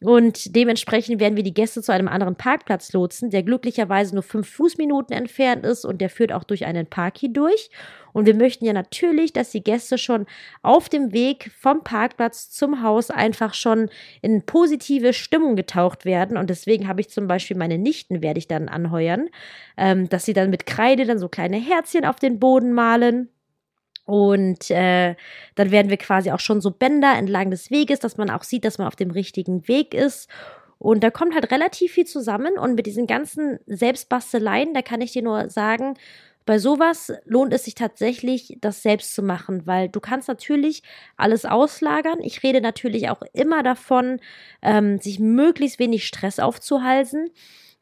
Und 0.04 0.56
dementsprechend 0.56 1.20
werden 1.20 1.36
wir 1.36 1.44
die 1.44 1.54
Gäste 1.54 1.84
zu 1.84 1.92
einem 1.92 2.08
anderen 2.08 2.36
Parkplatz 2.36 2.92
lotsen, 2.92 3.30
der 3.30 3.44
glücklicherweise 3.44 4.16
nur 4.16 4.24
fünf 4.24 4.50
Fußminuten 4.50 5.16
entfernt 5.16 5.64
ist 5.64 5.86
und 5.86 6.02
der 6.02 6.10
führt 6.10 6.34
auch 6.34 6.44
durch 6.44 6.66
einen 6.66 6.88
Park 6.88 7.20
hier 7.20 7.30
durch. 7.30 7.70
Und 8.12 8.26
wir 8.26 8.34
möchten 8.34 8.66
ja 8.66 8.74
natürlich, 8.74 9.32
dass 9.32 9.52
die 9.52 9.64
Gäste 9.64 10.00
schon 10.00 10.26
auf 10.64 10.90
dem 10.90 11.14
Weg 11.14 11.52
vom 11.60 11.84
Parkplatz 11.84 12.50
zum 12.50 12.82
Haus 12.82 13.12
einfach 13.12 13.54
schon 13.54 13.90
in 14.24 14.44
positive 14.44 15.14
Stimmung 15.14 15.56
getaucht 15.56 16.04
werden. 16.04 16.36
Und 16.36 16.50
deswegen 16.50 16.88
habe 16.88 17.02
ich 17.02 17.10
zum 17.10 17.28
Beispiel 17.28 17.56
meine 17.56 17.78
Nichten 17.78 18.24
werde 18.24 18.40
ich 18.40 18.48
dann 18.48 18.70
anheuern, 18.70 19.30
ähm, 19.78 20.10
dass 20.10 20.26
sie 20.26 20.34
dann 20.34 20.50
mit 20.50 20.66
Kreide 20.66 21.06
dann 21.06 21.20
so 21.20 21.30
kleine 21.30 21.58
Herzchen 21.58 22.06
auf 22.06 22.18
den 22.18 22.40
Boden 22.40 22.74
malen. 22.74 23.30
Und 24.06 24.70
äh, 24.72 25.16
dann 25.56 25.72
werden 25.72 25.90
wir 25.90 25.98
quasi 25.98 26.32
auch 26.32 26.40
schon 26.40 26.62
so 26.62 26.72
Bänder 26.72 27.16
entlang 27.16 27.52
des 27.52 27.72
Weges, 27.72 28.00
dass 28.00 28.18
man 28.18 28.30
auch 28.30 28.44
sieht, 28.44 28.66
dass 28.66 28.78
man 28.78 28.88
auf 28.88 28.96
dem 28.96 29.12
richtigen 29.12 29.68
Weg 29.68 29.94
ist. 29.94 30.30
Und 30.80 31.04
da 31.04 31.12
kommt 31.12 31.36
halt 31.36 31.52
relativ 31.52 31.92
viel 31.94 32.06
zusammen. 32.06 32.58
Und 32.58 32.76
mit 32.76 32.88
diesen 32.88 33.08
ganzen 33.08 33.60
Selbstbasteleien, 33.68 34.74
da 34.74 34.82
kann 34.82 35.02
ich 35.02 35.12
dir 35.12 35.22
nur 35.22 35.50
sagen, 35.50 35.96
bei 36.46 36.58
sowas 36.58 37.14
lohnt 37.26 37.54
es 37.54 37.66
sich 37.66 37.76
tatsächlich, 37.76 38.58
das 38.62 38.82
selbst 38.82 39.14
zu 39.14 39.22
machen, 39.22 39.68
weil 39.68 39.90
du 39.90 40.00
kannst 40.00 40.28
natürlich 40.28 40.82
alles 41.16 41.46
auslagern. 41.46 42.20
Ich 42.22 42.42
rede 42.42 42.62
natürlich 42.62 43.10
auch 43.10 43.22
immer 43.34 43.62
davon, 43.62 44.20
ähm, 44.64 44.98
sich 45.00 45.20
möglichst 45.20 45.78
wenig 45.78 46.08
Stress 46.08 46.40
aufzuhalsen. 46.40 47.30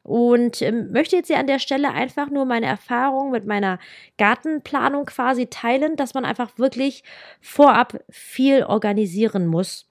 Und 0.02 0.62
ähm, 0.62 0.92
möchte 0.92 1.16
jetzt 1.16 1.26
hier 1.28 1.38
an 1.38 1.46
der 1.46 1.58
Stelle 1.58 1.90
einfach 1.92 2.30
nur 2.30 2.44
meine 2.46 2.66
Erfahrung 2.66 3.30
mit 3.30 3.46
meiner 3.46 3.78
Gartenplanung 4.18 5.04
quasi 5.06 5.46
teilen, 5.48 5.96
dass 5.96 6.14
man 6.14 6.24
einfach 6.24 6.56
wirklich 6.58 7.04
vorab 7.40 8.02
viel 8.08 8.64
organisieren 8.64 9.46
muss. 9.46 9.89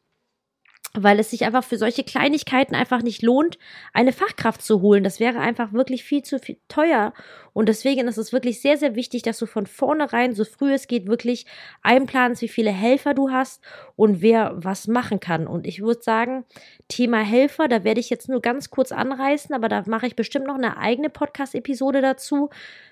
Weil 0.93 1.19
es 1.19 1.29
sich 1.29 1.45
einfach 1.45 1.63
für 1.63 1.77
solche 1.77 2.03
Kleinigkeiten 2.03 2.73
einfach 2.73 3.03
nicht 3.03 3.21
lohnt, 3.21 3.59
eine 3.93 4.11
Fachkraft 4.11 4.61
zu 4.61 4.81
holen. 4.81 5.03
Das 5.03 5.19
wäre 5.19 5.39
einfach 5.39 5.71
wirklich 5.71 6.03
viel 6.03 6.23
zu 6.23 6.39
viel 6.39 6.57
teuer. 6.67 7.13
Und 7.53 7.69
deswegen 7.69 8.07
ist 8.07 8.17
es 8.17 8.33
wirklich 8.33 8.61
sehr, 8.61 8.77
sehr 8.77 8.95
wichtig, 8.95 9.21
dass 9.21 9.37
du 9.37 9.45
von 9.45 9.67
vornherein, 9.67 10.33
so 10.33 10.45
früh 10.45 10.73
es 10.73 10.87
geht, 10.87 11.07
wirklich 11.07 11.45
einplanst, 11.83 12.41
wie 12.41 12.47
viele 12.47 12.71
Helfer 12.71 13.13
du 13.13 13.29
hast 13.29 13.63
und 13.95 14.21
wer 14.21 14.53
was 14.55 14.87
machen 14.87 15.19
kann. 15.19 15.45
Und 15.45 15.67
ich 15.67 15.81
würde 15.81 16.01
sagen, 16.01 16.45
Thema 16.87 17.19
Helfer, 17.19 17.67
da 17.67 17.83
werde 17.83 17.99
ich 17.99 18.09
jetzt 18.09 18.29
nur 18.29 18.41
ganz 18.41 18.71
kurz 18.71 18.91
anreißen, 18.91 19.53
aber 19.53 19.69
da 19.69 19.83
mache 19.85 20.07
ich 20.07 20.15
bestimmt 20.15 20.47
noch 20.47 20.55
eine 20.55 20.77
eigene 20.77 21.09
Podcast-Episode 21.09 22.01
dazu. 22.01 22.49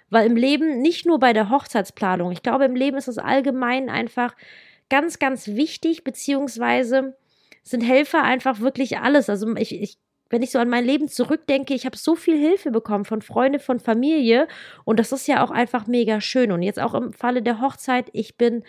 Weil 0.09 0.27
im 0.27 0.35
Leben, 0.37 0.81
nicht 0.81 1.05
nur 1.05 1.19
bei 1.19 1.33
der 1.33 1.49
Hochzeitsplanung, 1.49 2.31
ich 2.31 2.43
glaube, 2.43 2.65
im 2.65 2.75
Leben 2.75 2.97
ist 2.97 3.07
es 3.07 3.17
allgemein 3.17 3.89
einfach 3.89 4.35
ganz, 4.89 5.19
ganz 5.19 5.47
wichtig, 5.47 6.03
beziehungsweise 6.03 7.15
sind 7.69 7.81
Helfer 7.81 8.23
einfach 8.23 8.59
wirklich 8.59 8.97
alles. 8.99 9.29
Also 9.29 9.55
ich, 9.55 9.79
ich 9.81 9.97
wenn 10.29 10.41
ich 10.41 10.51
so 10.51 10.59
an 10.59 10.69
mein 10.69 10.85
Leben 10.85 11.07
zurückdenke, 11.07 11.73
ich 11.73 11.85
habe 11.85 11.97
so 11.97 12.15
viel 12.15 12.37
Hilfe 12.37 12.71
bekommen 12.71 13.05
von 13.05 13.21
Freunden, 13.21 13.59
von 13.59 13.79
Familie 13.79 14.47
und 14.83 14.99
das 14.99 15.11
ist 15.11 15.27
ja 15.27 15.43
auch 15.43 15.51
einfach 15.51 15.87
mega 15.87 16.19
schön. 16.19 16.51
Und 16.51 16.63
jetzt 16.63 16.79
auch 16.79 16.93
im 16.93 17.13
Falle 17.13 17.41
der 17.41 17.61
Hochzeit, 17.61 18.09
ich 18.11 18.37
bin 18.37 18.63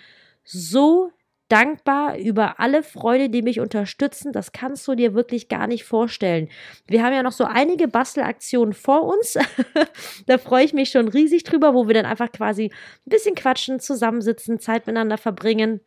so 0.44 1.10
dankbar 1.48 2.18
über 2.18 2.60
alle 2.60 2.82
Freunde, 2.82 3.30
die 3.30 3.42
mich 3.42 3.58
unterstützen. 3.58 4.32
Das 4.32 4.52
kannst 4.52 4.86
du 4.86 4.94
dir 4.94 5.14
wirklich 5.14 5.48
gar 5.48 5.66
nicht 5.66 5.84
vorstellen. 5.84 6.48
Wir 6.86 7.02
haben 7.02 7.14
ja 7.14 7.22
noch 7.22 7.32
so 7.32 7.44
einige 7.44 7.88
Bastelaktionen 7.88 8.74
vor 8.74 9.04
uns. 9.04 9.38
da 10.26 10.38
freue 10.38 10.64
ich 10.64 10.74
mich 10.74 10.90
schon 10.90 11.08
riesig 11.08 11.44
drüber, 11.44 11.74
wo 11.74 11.88
wir 11.88 11.94
dann 11.94 12.06
einfach 12.06 12.30
quasi 12.30 12.64
ein 12.66 13.10
bisschen 13.10 13.34
quatschen, 13.34 13.80
zusammensitzen, 13.80 14.60
Zeit 14.60 14.86
miteinander 14.86 15.18
verbringen 15.18 15.80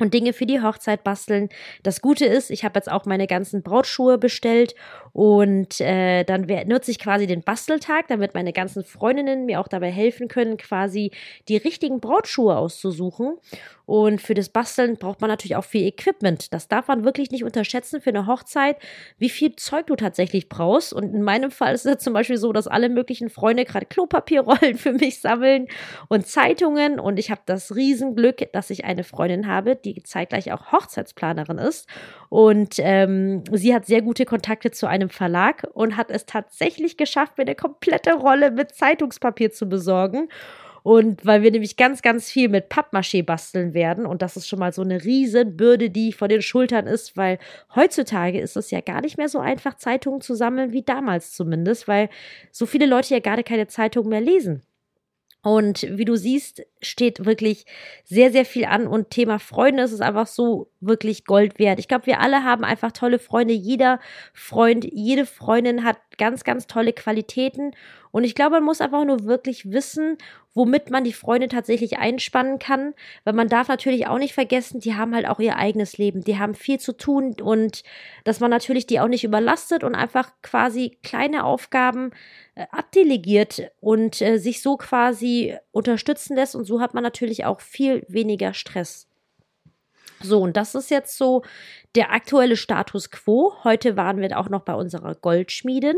und 0.00 0.14
Dinge 0.14 0.32
für 0.32 0.46
die 0.46 0.60
Hochzeit 0.60 1.04
basteln. 1.04 1.48
Das 1.82 2.00
Gute 2.00 2.24
ist, 2.24 2.50
ich 2.50 2.64
habe 2.64 2.78
jetzt 2.78 2.90
auch 2.90 3.04
meine 3.04 3.26
ganzen 3.26 3.62
Brautschuhe 3.62 4.18
bestellt 4.18 4.74
und 5.12 5.80
äh, 5.80 6.24
dann 6.24 6.46
nutze 6.66 6.90
ich 6.90 6.98
quasi 6.98 7.26
den 7.26 7.42
Basteltag, 7.42 8.08
damit 8.08 8.34
meine 8.34 8.52
ganzen 8.52 8.84
Freundinnen 8.84 9.46
mir 9.46 9.60
auch 9.60 9.68
dabei 9.68 9.90
helfen 9.90 10.28
können, 10.28 10.56
quasi 10.56 11.10
die 11.48 11.56
richtigen 11.56 12.00
Brautschuhe 12.00 12.56
auszusuchen. 12.56 13.36
Und 13.88 14.20
für 14.20 14.34
das 14.34 14.50
Basteln 14.50 14.98
braucht 14.98 15.22
man 15.22 15.30
natürlich 15.30 15.56
auch 15.56 15.64
viel 15.64 15.86
Equipment. 15.86 16.52
Das 16.52 16.68
darf 16.68 16.88
man 16.88 17.04
wirklich 17.04 17.30
nicht 17.30 17.42
unterschätzen 17.42 18.02
für 18.02 18.10
eine 18.10 18.26
Hochzeit, 18.26 18.76
wie 19.16 19.30
viel 19.30 19.56
Zeug 19.56 19.86
du 19.86 19.96
tatsächlich 19.96 20.50
brauchst. 20.50 20.92
Und 20.92 21.14
in 21.14 21.22
meinem 21.22 21.50
Fall 21.50 21.72
ist 21.72 21.86
es 21.86 22.04
zum 22.04 22.12
Beispiel 22.12 22.36
so, 22.36 22.52
dass 22.52 22.66
alle 22.66 22.90
möglichen 22.90 23.30
Freunde 23.30 23.64
gerade 23.64 23.86
Klopapierrollen 23.86 24.74
für 24.76 24.92
mich 24.92 25.22
sammeln 25.22 25.68
und 26.08 26.26
Zeitungen. 26.26 27.00
Und 27.00 27.18
ich 27.18 27.30
habe 27.30 27.40
das 27.46 27.74
Riesenglück, 27.74 28.52
dass 28.52 28.68
ich 28.68 28.84
eine 28.84 29.04
Freundin 29.04 29.46
habe, 29.46 29.74
die 29.74 30.02
zeitgleich 30.02 30.52
auch 30.52 30.70
Hochzeitsplanerin 30.70 31.56
ist. 31.56 31.88
Und 32.28 32.74
ähm, 32.80 33.42
sie 33.52 33.74
hat 33.74 33.86
sehr 33.86 34.02
gute 34.02 34.26
Kontakte 34.26 34.70
zu 34.70 34.86
einem 34.86 35.08
Verlag 35.08 35.66
und 35.72 35.96
hat 35.96 36.10
es 36.10 36.26
tatsächlich 36.26 36.98
geschafft, 36.98 37.38
mir 37.38 37.44
eine 37.44 37.54
komplette 37.54 38.12
Rolle 38.12 38.50
mit 38.50 38.74
Zeitungspapier 38.74 39.50
zu 39.50 39.66
besorgen. 39.66 40.28
Und 40.82 41.24
weil 41.26 41.42
wir 41.42 41.50
nämlich 41.50 41.76
ganz, 41.76 42.02
ganz 42.02 42.30
viel 42.30 42.48
mit 42.48 42.68
Pappmaché 42.70 43.22
basteln 43.24 43.74
werden. 43.74 44.06
Und 44.06 44.22
das 44.22 44.36
ist 44.36 44.48
schon 44.48 44.58
mal 44.58 44.72
so 44.72 44.82
eine 44.82 45.04
Riesenbürde, 45.04 45.90
die 45.90 46.12
vor 46.12 46.28
den 46.28 46.42
Schultern 46.42 46.86
ist, 46.86 47.16
weil 47.16 47.38
heutzutage 47.74 48.40
ist 48.40 48.56
es 48.56 48.70
ja 48.70 48.80
gar 48.80 49.00
nicht 49.00 49.18
mehr 49.18 49.28
so 49.28 49.38
einfach, 49.38 49.74
Zeitungen 49.74 50.20
zu 50.20 50.34
sammeln 50.34 50.72
wie 50.72 50.82
damals 50.82 51.32
zumindest, 51.32 51.88
weil 51.88 52.08
so 52.50 52.66
viele 52.66 52.86
Leute 52.86 53.14
ja 53.14 53.20
gerade 53.20 53.44
keine 53.44 53.66
Zeitungen 53.66 54.10
mehr 54.10 54.20
lesen. 54.20 54.62
Und 55.42 55.86
wie 55.88 56.04
du 56.04 56.16
siehst, 56.16 56.62
steht 56.82 57.24
wirklich 57.24 57.64
sehr, 58.04 58.32
sehr 58.32 58.44
viel 58.44 58.64
an. 58.64 58.88
Und 58.88 59.10
Thema 59.10 59.38
Freunde 59.38 59.84
ist 59.84 59.92
es 59.92 60.00
einfach 60.00 60.26
so 60.26 60.68
wirklich 60.80 61.24
Gold 61.24 61.60
wert. 61.60 61.78
Ich 61.78 61.86
glaube, 61.86 62.06
wir 62.06 62.20
alle 62.20 62.42
haben 62.42 62.64
einfach 62.64 62.90
tolle 62.90 63.20
Freunde. 63.20 63.54
Jeder 63.54 64.00
Freund, 64.34 64.84
jede 64.84 65.26
Freundin 65.26 65.84
hat 65.84 65.96
ganz, 66.18 66.42
ganz 66.42 66.66
tolle 66.66 66.92
Qualitäten. 66.92 67.70
Und 68.10 68.24
ich 68.24 68.34
glaube, 68.34 68.56
man 68.56 68.64
muss 68.64 68.80
einfach 68.80 69.04
nur 69.04 69.24
wirklich 69.24 69.70
wissen, 69.70 70.18
womit 70.58 70.90
man 70.90 71.04
die 71.04 71.12
Freunde 71.12 71.46
tatsächlich 71.46 71.98
einspannen 71.98 72.58
kann. 72.58 72.92
Weil 73.22 73.32
man 73.32 73.48
darf 73.48 73.68
natürlich 73.68 74.08
auch 74.08 74.18
nicht 74.18 74.34
vergessen, 74.34 74.80
die 74.80 74.96
haben 74.96 75.14
halt 75.14 75.26
auch 75.26 75.38
ihr 75.38 75.56
eigenes 75.56 75.98
Leben. 75.98 76.24
Die 76.24 76.36
haben 76.36 76.54
viel 76.54 76.80
zu 76.80 76.92
tun 76.92 77.36
und 77.40 77.84
dass 78.24 78.40
man 78.40 78.50
natürlich 78.50 78.86
die 78.86 78.98
auch 78.98 79.06
nicht 79.06 79.22
überlastet 79.22 79.84
und 79.84 79.94
einfach 79.94 80.32
quasi 80.42 80.98
kleine 81.04 81.44
Aufgaben 81.44 82.10
äh, 82.56 82.66
abdelegiert 82.72 83.70
und 83.80 84.20
äh, 84.20 84.38
sich 84.38 84.60
so 84.60 84.76
quasi 84.76 85.56
unterstützen 85.70 86.34
lässt. 86.34 86.56
Und 86.56 86.64
so 86.64 86.80
hat 86.80 86.92
man 86.92 87.04
natürlich 87.04 87.44
auch 87.44 87.60
viel 87.60 88.04
weniger 88.08 88.52
Stress. 88.52 89.06
So, 90.20 90.40
und 90.40 90.56
das 90.56 90.74
ist 90.74 90.90
jetzt 90.90 91.16
so 91.16 91.44
der 91.94 92.12
aktuelle 92.12 92.56
Status 92.56 93.12
quo. 93.12 93.54
Heute 93.62 93.96
waren 93.96 94.20
wir 94.20 94.36
auch 94.36 94.48
noch 94.48 94.62
bei 94.62 94.74
unserer 94.74 95.14
Goldschmiedin 95.14 95.94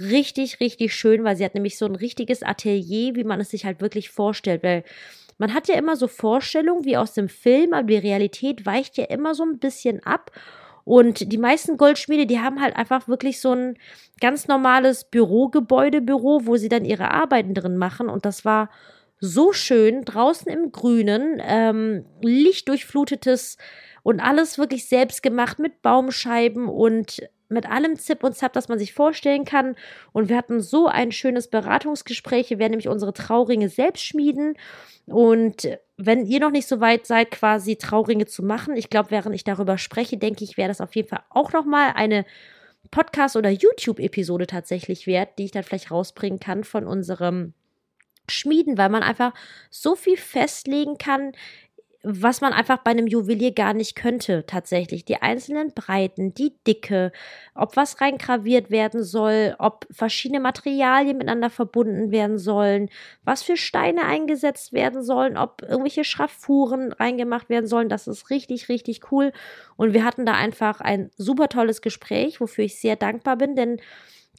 richtig, 0.00 0.60
richtig 0.60 0.94
schön, 0.94 1.24
weil 1.24 1.36
sie 1.36 1.44
hat 1.44 1.54
nämlich 1.54 1.78
so 1.78 1.86
ein 1.86 1.94
richtiges 1.94 2.42
Atelier, 2.42 3.14
wie 3.14 3.24
man 3.24 3.40
es 3.40 3.50
sich 3.50 3.64
halt 3.64 3.80
wirklich 3.80 4.10
vorstellt, 4.10 4.62
weil 4.62 4.84
man 5.38 5.54
hat 5.54 5.68
ja 5.68 5.74
immer 5.74 5.96
so 5.96 6.06
Vorstellungen 6.06 6.84
wie 6.84 6.96
aus 6.96 7.12
dem 7.14 7.28
Film, 7.28 7.72
aber 7.74 7.86
die 7.86 7.96
Realität 7.96 8.66
weicht 8.66 8.96
ja 8.96 9.04
immer 9.04 9.34
so 9.34 9.44
ein 9.44 9.58
bisschen 9.58 10.02
ab. 10.04 10.30
Und 10.84 11.32
die 11.32 11.38
meisten 11.38 11.76
Goldschmiede, 11.76 12.26
die 12.26 12.40
haben 12.40 12.60
halt 12.60 12.76
einfach 12.76 13.08
wirklich 13.08 13.40
so 13.40 13.52
ein 13.52 13.78
ganz 14.20 14.48
normales 14.48 15.04
Bürogebäudebüro, 15.04 16.42
wo 16.44 16.56
sie 16.56 16.68
dann 16.68 16.84
ihre 16.84 17.10
Arbeiten 17.10 17.54
drin 17.54 17.78
machen. 17.78 18.08
Und 18.08 18.26
das 18.26 18.44
war 18.44 18.70
so 19.18 19.52
schön, 19.52 20.04
draußen 20.04 20.52
im 20.52 20.70
Grünen, 20.72 21.40
ähm, 21.42 22.04
lichtdurchflutetes 22.20 23.56
und 24.02 24.20
alles 24.20 24.58
wirklich 24.58 24.86
selbst 24.86 25.22
gemacht 25.22 25.58
mit 25.58 25.80
Baumscheiben 25.80 26.68
und 26.68 27.22
mit 27.48 27.70
allem 27.70 27.96
Zip 27.96 28.24
und 28.24 28.36
Zap, 28.36 28.52
das 28.52 28.68
man 28.68 28.78
sich 28.78 28.92
vorstellen 28.92 29.44
kann. 29.44 29.76
Und 30.12 30.28
wir 30.28 30.36
hatten 30.36 30.60
so 30.60 30.86
ein 30.86 31.12
schönes 31.12 31.48
Beratungsgespräch. 31.48 32.50
Wir 32.50 32.58
werden 32.58 32.72
nämlich 32.72 32.88
unsere 32.88 33.12
Trauringe 33.12 33.68
selbst 33.68 34.04
schmieden. 34.04 34.56
Und 35.06 35.68
wenn 35.96 36.26
ihr 36.26 36.40
noch 36.40 36.50
nicht 36.50 36.66
so 36.66 36.80
weit 36.80 37.06
seid, 37.06 37.30
quasi 37.30 37.76
Trauringe 37.76 38.26
zu 38.26 38.42
machen, 38.42 38.76
ich 38.76 38.90
glaube, 38.90 39.10
während 39.10 39.34
ich 39.34 39.44
darüber 39.44 39.78
spreche, 39.78 40.16
denke 40.16 40.44
ich, 40.44 40.56
wäre 40.56 40.68
das 40.68 40.80
auf 40.80 40.94
jeden 40.96 41.08
Fall 41.08 41.22
auch 41.30 41.52
nochmal 41.52 41.92
eine 41.94 42.24
Podcast- 42.90 43.36
oder 43.36 43.50
YouTube-Episode 43.50 44.46
tatsächlich 44.46 45.06
wert, 45.06 45.38
die 45.38 45.44
ich 45.44 45.50
dann 45.50 45.62
vielleicht 45.62 45.90
rausbringen 45.90 46.40
kann 46.40 46.64
von 46.64 46.86
unserem 46.86 47.54
Schmieden, 48.28 48.78
weil 48.78 48.88
man 48.88 49.02
einfach 49.02 49.34
so 49.70 49.96
viel 49.96 50.16
festlegen 50.16 50.96
kann, 50.96 51.32
was 52.04 52.42
man 52.42 52.52
einfach 52.52 52.78
bei 52.78 52.90
einem 52.90 53.06
Juwelier 53.06 53.52
gar 53.52 53.72
nicht 53.72 53.96
könnte, 53.96 54.44
tatsächlich. 54.46 55.06
Die 55.06 55.22
einzelnen 55.22 55.72
Breiten, 55.72 56.34
die 56.34 56.52
Dicke, 56.66 57.12
ob 57.54 57.76
was 57.76 58.00
reingraviert 58.00 58.70
werden 58.70 59.02
soll, 59.02 59.56
ob 59.58 59.86
verschiedene 59.90 60.40
Materialien 60.40 61.16
miteinander 61.16 61.48
verbunden 61.48 62.12
werden 62.12 62.38
sollen, 62.38 62.90
was 63.24 63.42
für 63.42 63.56
Steine 63.56 64.04
eingesetzt 64.04 64.74
werden 64.74 65.02
sollen, 65.02 65.38
ob 65.38 65.62
irgendwelche 65.62 66.04
Schraffuren 66.04 66.92
reingemacht 66.92 67.48
werden 67.48 67.66
sollen. 67.66 67.88
Das 67.88 68.06
ist 68.06 68.28
richtig, 68.28 68.68
richtig 68.68 69.10
cool. 69.10 69.32
Und 69.76 69.94
wir 69.94 70.04
hatten 70.04 70.26
da 70.26 70.34
einfach 70.34 70.80
ein 70.82 71.10
super 71.16 71.48
tolles 71.48 71.80
Gespräch, 71.80 72.40
wofür 72.40 72.64
ich 72.64 72.78
sehr 72.78 72.96
dankbar 72.96 73.36
bin, 73.36 73.56
denn 73.56 73.80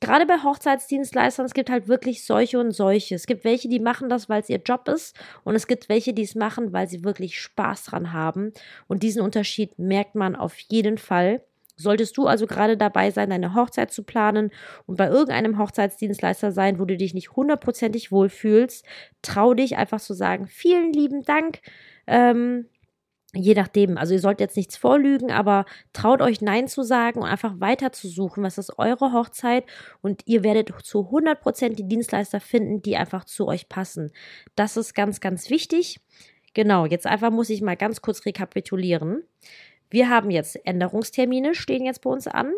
gerade 0.02 0.26
bei 0.26 0.44
Hochzeitsdienstleistern, 0.44 1.46
es 1.46 1.54
gibt 1.54 1.70
halt 1.70 1.88
wirklich 1.88 2.26
solche 2.26 2.60
und 2.60 2.72
solche. 2.72 3.16
Es 3.16 3.28
gibt 3.28 3.44
welche, 3.44 3.70
die 3.70 3.80
machen 3.80 4.10
das, 4.10 4.30
weil 4.30 4.42
es 4.42 4.50
ihr 4.50 4.62
Job 4.64 4.88
ist 4.88 5.16
und 5.44 5.56
es 5.56 5.68
gibt 5.68 5.90
welche, 5.90 6.14
die 6.14 6.24
es 6.24 6.36
machen, 6.36 6.74
weil 6.74 6.88
sie 6.88 7.04
wirklich 7.04 7.40
Spaß 7.40 7.86
dran 7.86 8.14
haben. 8.14 8.54
Und 8.88 9.04
diesen 9.04 9.22
Unterschied 9.22 9.78
merkt 9.80 10.16
man 10.16 10.36
auf 10.36 10.58
jeden 10.60 10.98
Fall. 10.98 11.42
Solltest 11.78 12.16
du 12.16 12.26
also 12.26 12.48
gerade 12.48 12.78
dabei 12.78 13.12
sein, 13.12 13.30
deine 13.30 13.54
Hochzeit 13.54 13.92
zu 13.92 14.04
planen 14.04 14.52
und 14.86 14.96
bei 14.96 15.08
irgendeinem 15.08 15.58
Hochzeitsdienstleister 15.60 16.52
sein, 16.52 16.80
wo 16.80 16.86
du 16.86 16.96
dich 16.96 17.14
nicht 17.14 17.32
hundertprozentig 17.32 18.12
wohlfühlst, 18.12 18.86
trau 19.22 19.54
dich 19.54 19.76
einfach 19.76 20.00
zu 20.00 20.14
sagen, 20.14 20.48
vielen 20.48 20.94
lieben 20.94 21.24
Dank. 21.24 21.60
Ähm, 22.08 22.70
Je 23.36 23.54
nachdem, 23.54 23.98
also 23.98 24.14
ihr 24.14 24.20
sollt 24.20 24.40
jetzt 24.40 24.56
nichts 24.56 24.78
vorlügen, 24.78 25.30
aber 25.30 25.66
traut 25.92 26.22
euch 26.22 26.42
Nein 26.42 26.68
zu 26.70 26.84
sagen 26.84 27.22
und 27.22 27.28
einfach 27.28 27.60
weiter 27.60 27.92
zu 27.92 28.08
suchen. 28.08 28.44
Was 28.44 28.58
ist 28.58 28.80
eure 28.80 29.12
Hochzeit? 29.12 29.66
Und 30.02 30.22
ihr 30.26 30.44
werdet 30.44 30.72
zu 30.84 31.10
100% 31.10 31.76
die 31.76 31.88
Dienstleister 31.88 32.40
finden, 32.40 32.82
die 32.82 32.96
einfach 32.96 33.26
zu 33.26 33.48
euch 33.48 33.68
passen. 33.68 34.12
Das 34.56 34.78
ist 34.78 34.94
ganz, 34.94 35.20
ganz 35.20 35.50
wichtig. 35.50 36.00
Genau, 36.54 36.86
jetzt 36.86 37.06
einfach 37.06 37.32
muss 37.32 37.50
ich 37.50 37.62
mal 37.62 37.76
ganz 37.76 38.02
kurz 38.02 38.26
rekapitulieren. 38.26 39.24
Wir 39.90 40.10
haben 40.10 40.32
jetzt 40.32 40.58
Änderungstermine, 40.66 41.54
stehen 41.56 41.86
jetzt 41.86 42.02
bei 42.02 42.10
uns 42.10 42.28
an. 42.28 42.54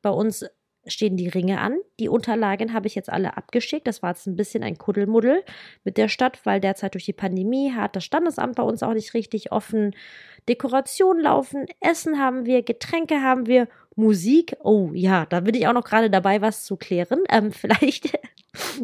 Bei 0.00 0.10
uns 0.10 0.46
stehen 0.86 1.16
die 1.16 1.28
Ringe 1.28 1.60
an. 1.60 1.78
Die 2.00 2.08
Unterlagen 2.08 2.72
habe 2.72 2.86
ich 2.86 2.94
jetzt 2.94 3.10
alle 3.10 3.36
abgeschickt. 3.36 3.86
Das 3.86 4.02
war 4.02 4.10
jetzt 4.10 4.26
ein 4.26 4.36
bisschen 4.36 4.62
ein 4.62 4.78
Kuddelmuddel 4.78 5.44
mit 5.84 5.96
der 5.96 6.08
Stadt, 6.08 6.44
weil 6.44 6.60
derzeit 6.60 6.94
durch 6.94 7.04
die 7.04 7.12
Pandemie 7.12 7.72
hat 7.72 7.96
das 7.96 8.04
Standesamt 8.04 8.56
bei 8.56 8.62
uns 8.62 8.82
auch 8.82 8.94
nicht 8.94 9.14
richtig 9.14 9.52
offen. 9.52 9.94
Dekoration 10.48 11.20
laufen, 11.20 11.66
Essen 11.80 12.18
haben 12.18 12.46
wir, 12.46 12.62
Getränke 12.62 13.22
haben 13.22 13.46
wir, 13.46 13.68
Musik. 13.94 14.56
Oh 14.62 14.90
ja, 14.94 15.26
da 15.26 15.40
bin 15.40 15.54
ich 15.54 15.66
auch 15.66 15.72
noch 15.72 15.84
gerade 15.84 16.10
dabei, 16.10 16.40
was 16.40 16.64
zu 16.64 16.76
klären. 16.76 17.20
Ähm, 17.28 17.52
vielleicht, 17.52 18.18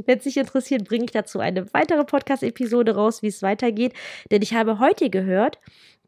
wenn 0.05 0.19
es 0.19 0.25
sich 0.25 0.37
interessiert, 0.37 0.85
bringe 0.88 1.05
ich 1.05 1.11
dazu 1.11 1.40
eine 1.40 1.73
weitere 1.73 2.05
Podcast-Episode 2.05 2.95
raus, 2.95 3.23
wie 3.23 3.28
es 3.28 3.43
weitergeht. 3.43 3.95
Denn 4.31 4.43
ich 4.43 4.55
habe 4.55 4.78
heute 4.78 5.11
gehört, 5.11 5.59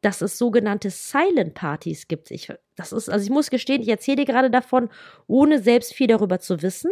dass 0.00 0.22
es 0.22 0.38
sogenannte 0.38 0.90
Silent 0.90 1.54
Partys 1.54 2.08
gibt. 2.08 2.30
Ich, 2.30 2.52
das 2.76 2.92
ist, 2.92 3.10
also 3.10 3.22
ich 3.22 3.30
muss 3.30 3.50
gestehen, 3.50 3.82
ich 3.82 3.88
erzähle 3.88 4.16
dir 4.16 4.26
gerade 4.26 4.50
davon, 4.50 4.88
ohne 5.26 5.60
selbst 5.60 5.94
viel 5.94 6.06
darüber 6.06 6.40
zu 6.40 6.62
wissen. 6.62 6.90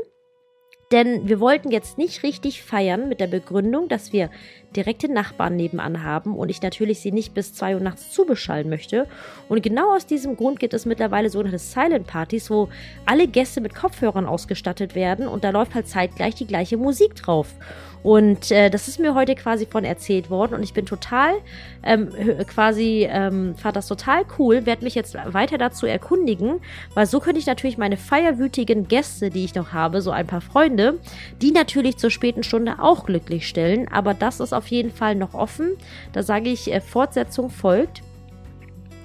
Denn 0.91 1.29
wir 1.29 1.39
wollten 1.39 1.71
jetzt 1.71 1.99
nicht 1.99 2.23
richtig 2.23 2.63
feiern 2.63 3.11
mit 3.11 3.21
der 3.21 3.27
Begründung, 3.27 3.89
dass 3.89 4.15
wir 4.15 4.31
direkte 4.75 5.13
Nachbarn 5.13 5.55
nebenan 5.55 6.03
haben 6.03 6.35
und 6.35 6.51
ich 6.51 6.63
natürlich 6.63 7.01
sie 7.01 7.13
nicht 7.13 7.35
bis 7.35 7.53
2 7.53 7.75
Uhr 7.75 7.81
nachts 7.81 8.11
zubeschallen 8.13 8.71
möchte. 8.71 9.07
Und 9.51 9.63
genau 9.63 9.95
aus 9.95 10.07
diesem 10.07 10.37
Grund 10.37 10.59
gibt 10.59 10.73
es 10.73 10.87
mittlerweile 10.87 11.29
sogenannte 11.29 11.59
Silent 11.59 12.07
Partys, 12.07 12.51
wo 12.51 12.71
alle 13.05 13.29
Gäste 13.29 13.61
mit 13.61 13.75
Kopfhörern 13.75 14.25
ausgestattet 14.25 14.95
werden 14.95 15.29
und 15.29 15.45
da 15.45 15.51
läuft 15.51 15.75
halt 15.75 15.89
zeitgleich 15.89 16.37
die 16.37 16.47
gleiche 16.47 16.79
Musik 16.79 17.15
drauf. 17.17 17.49
Und 18.03 18.51
äh, 18.51 18.71
das 18.71 18.89
ist 18.89 18.99
mir 18.99 19.15
heute 19.15 19.35
quasi 19.35 19.67
von 19.67 19.85
erzählt 19.85 20.31
worden 20.31 20.55
und 20.55 20.63
ich 20.63 20.73
bin 20.73 20.87
total 20.87 21.35
ähm, 21.83 22.11
quasi, 22.47 23.09
ähm, 23.11 23.55
fand 23.57 23.77
das 23.77 23.87
total 23.87 24.25
cool, 24.39 24.67
werde 24.67 24.85
mich 24.85 24.95
jetzt 24.95 25.17
weiter 25.33 25.59
dazu 25.59 25.87
erkundigen, 25.87 26.61
weil 26.95 27.07
so 27.07 27.21
könnte 27.21 27.41
ich 27.41 27.47
natürlich 27.47 27.79
meine 27.79 27.97
feierwütigen 27.97 28.89
Gäste, 28.89 29.31
die 29.31 29.45
ich 29.45 29.55
noch 29.55 29.73
habe, 29.73 30.03
so 30.03 30.11
ein 30.11 30.27
paar 30.27 30.41
Freunde, 30.41 30.99
die 31.43 31.51
natürlich 31.51 31.97
zur 31.97 32.11
späten 32.11 32.43
Stunde 32.43 32.77
auch 32.79 33.07
glücklich 33.07 33.49
stellen. 33.49 33.89
Aber 33.89 34.15
das 34.15 34.41
ist 34.41 34.53
auf 34.53 34.69
jeden 34.69 34.91
Fall 34.91 35.15
noch 35.15 35.35
offen. 35.35 35.77
Da 36.13 36.23
sage 36.23 36.51
ich, 36.51 36.73
äh, 36.73 36.81
Fortsetzung 36.81 37.51
folgt. 37.51 38.03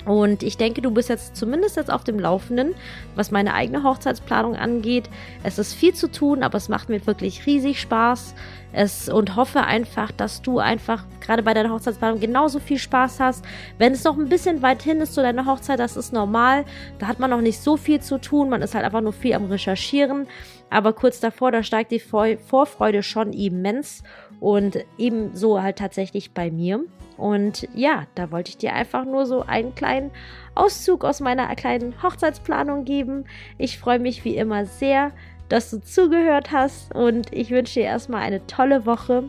Und 0.06 0.44
ich 0.44 0.58
denke, 0.58 0.82
du 0.82 0.92
bist 0.92 1.10
jetzt 1.10 1.36
zumindest 1.36 1.78
jetzt 1.78 1.92
auf 1.92 2.04
dem 2.04 2.20
Laufenden, 2.20 2.76
was 3.16 3.32
meine 3.32 3.54
eigene 3.54 3.84
Hochzeitsplanung 3.84 4.56
angeht. 4.56 5.10
Es 5.44 5.58
ist 5.58 5.74
viel 5.74 5.94
zu 5.94 6.12
tun, 6.12 6.44
aber 6.44 6.58
es 6.58 6.70
macht 6.70 6.90
mir 6.90 7.06
wirklich 7.08 7.46
riesig 7.46 7.80
Spaß. 7.80 8.36
Es 8.74 9.08
und 9.08 9.36
hoffe 9.36 9.62
einfach, 9.62 10.12
dass 10.12 10.42
du 10.42 10.60
einfach 10.60 11.06
gerade 11.22 11.44
bei 11.44 11.54
deiner 11.54 11.70
Hochzeitsplanung 11.70 12.20
genauso 12.20 12.60
viel 12.60 12.80
Spaß 12.80 13.20
hast. 13.20 13.46
Wenn 13.78 13.94
es 13.94 14.04
noch 14.04 14.18
ein 14.18 14.30
bisschen 14.30 14.62
weit 14.62 14.82
hin 14.82 15.00
ist 15.00 15.14
zu 15.14 15.22
deiner 15.22 15.46
Hochzeit, 15.46 15.80
das 15.80 15.96
ist 15.96 16.12
normal. 16.12 16.66
Da 17.00 17.08
hat 17.08 17.20
man 17.20 17.30
noch 17.30 17.42
nicht 17.42 17.62
so 17.62 17.78
viel 17.78 18.02
zu 18.02 18.18
tun. 18.18 18.50
Man 18.50 18.62
ist 18.62 18.74
halt 18.74 18.84
einfach 18.84 19.02
nur 19.02 19.14
viel 19.14 19.36
am 19.36 19.46
Recherchieren. 19.46 20.28
Aber 20.74 20.94
kurz 20.94 21.20
davor, 21.20 21.52
da 21.52 21.62
steigt 21.62 21.92
die 21.92 22.00
Vorfreude 22.00 23.04
schon 23.04 23.32
immens 23.32 24.02
und 24.40 24.84
ebenso 24.98 25.62
halt 25.62 25.78
tatsächlich 25.78 26.34
bei 26.34 26.50
mir. 26.50 26.84
Und 27.16 27.70
ja, 27.76 28.08
da 28.16 28.32
wollte 28.32 28.50
ich 28.50 28.58
dir 28.58 28.74
einfach 28.74 29.06
nur 29.06 29.28
so 29.28 29.44
einen 29.44 29.76
kleinen 29.76 30.10
Auszug 30.56 31.06
aus 31.06 31.20
meiner 31.20 31.54
kleinen 31.56 32.02
Hochzeitsplanung 32.02 32.86
geben. 32.86 33.26
Ich 33.60 33.78
freue 33.78 34.00
mich 34.00 34.26
wie 34.26 34.36
immer 34.36 34.66
sehr, 34.66 35.12
dass 35.48 35.70
du 35.70 35.80
zugehört 35.80 36.52
hast 36.52 36.96
und 36.96 37.32
ich 37.32 37.52
wünsche 37.52 37.82
dir 37.82 37.86
erstmal 37.86 38.24
eine 38.24 38.46
tolle 38.48 38.88
Woche 38.88 39.26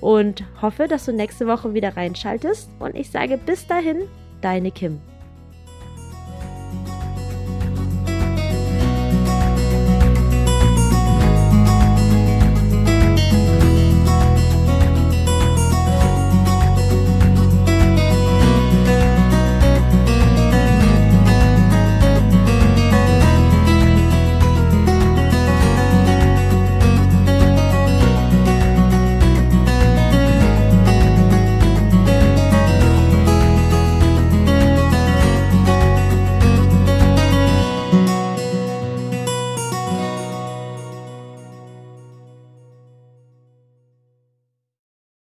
und 0.00 0.44
hoffe, 0.62 0.86
dass 0.86 1.06
du 1.06 1.12
nächste 1.12 1.48
Woche 1.48 1.74
wieder 1.74 1.96
reinschaltest. 1.96 2.70
Und 2.78 2.94
ich 2.94 3.10
sage 3.10 3.36
bis 3.36 3.66
dahin, 3.66 4.02
deine 4.40 4.70
Kim. 4.70 5.00